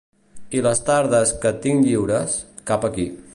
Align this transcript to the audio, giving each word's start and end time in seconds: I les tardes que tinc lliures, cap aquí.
I 0.59 0.61
les 0.67 0.81
tardes 0.87 1.33
que 1.45 1.51
tinc 1.67 1.87
lliures, 1.89 2.39
cap 2.73 2.89
aquí. 2.91 3.07